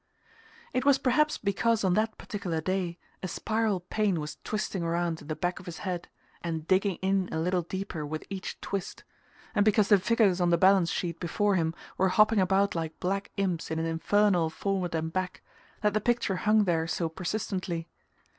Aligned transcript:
It 0.73 0.83
was 0.83 0.97
perhaps 0.97 1.37
because, 1.37 1.83
on 1.83 1.93
that 1.93 2.17
particular 2.17 2.59
day, 2.59 2.97
a 3.21 3.27
spiral 3.27 3.81
pain 3.81 4.19
was 4.19 4.39
twisting 4.43 4.81
around 4.81 5.21
in 5.21 5.27
the 5.27 5.35
back 5.35 5.59
of 5.59 5.67
his 5.67 5.77
head, 5.85 6.07
and 6.41 6.65
digging 6.67 6.95
in 7.03 7.29
a 7.31 7.37
little 7.39 7.61
deeper 7.61 8.03
with 8.03 8.25
each 8.27 8.59
twist, 8.61 9.03
and 9.53 9.63
because 9.63 9.89
the 9.89 9.99
figures 9.99 10.41
on 10.41 10.49
the 10.49 10.57
balance 10.57 10.89
sheet 10.89 11.19
before 11.19 11.53
him 11.53 11.75
were 11.99 12.09
hopping 12.09 12.39
about 12.39 12.73
like 12.73 12.99
black 12.99 13.29
imps 13.37 13.69
in 13.69 13.77
an 13.77 13.85
infernal 13.85 14.49
forward 14.49 14.95
and 14.95 15.13
back, 15.13 15.43
that 15.81 15.93
the 15.93 16.01
picture 16.01 16.37
hung 16.37 16.63
there 16.63 16.87
so 16.87 17.07
persistently. 17.07 17.87